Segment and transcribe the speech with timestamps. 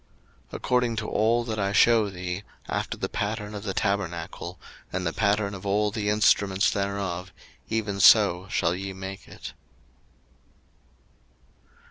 [0.47, 4.59] 02:025:009 According to all that I shew thee, after the pattern of the tabernacle,
[4.91, 7.31] and the pattern of all the instruments thereof,
[7.69, 9.53] even so shall ye make it.